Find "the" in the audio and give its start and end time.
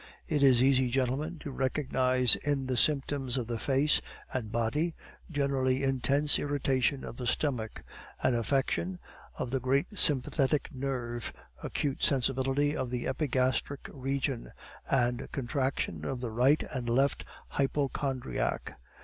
2.65-2.75, 3.45-3.59, 7.17-7.27, 9.51-9.59, 12.89-13.05, 16.19-16.31